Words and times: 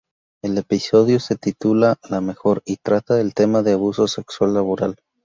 El 0.41 0.57
episodio 0.57 1.19
se 1.19 1.35
titula 1.35 1.95
"La 2.09 2.21
mejor" 2.21 2.63
y 2.65 2.77
trata 2.77 3.21
el 3.21 3.35
tema 3.35 3.61
del 3.61 3.75
abuso 3.75 4.07
sexual 4.07 4.55
laboral. 4.55 4.95